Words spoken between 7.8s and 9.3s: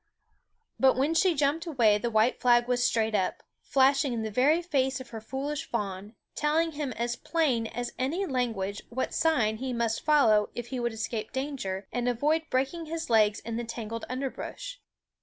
any language what